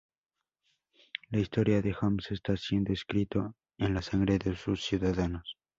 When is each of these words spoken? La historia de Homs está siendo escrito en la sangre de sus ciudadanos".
La 1.29 1.39
historia 1.41 1.79
de 1.83 1.95
Homs 2.01 2.31
está 2.31 2.57
siendo 2.57 2.91
escrito 2.91 3.53
en 3.77 3.93
la 3.93 4.01
sangre 4.01 4.39
de 4.39 4.55
sus 4.55 4.83
ciudadanos". 4.83 5.59